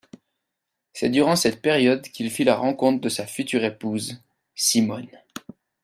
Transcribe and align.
C'est 0.93 1.09
durant 1.11 1.35
cette 1.35 1.61
période 1.61 2.01
qu'il 2.01 2.31
fit 2.31 2.43
la 2.43 2.55
rencontre 2.55 3.01
de 3.01 3.07
sa 3.07 3.27
future 3.27 3.63
épouse, 3.63 4.19
Simonne. 4.55 5.11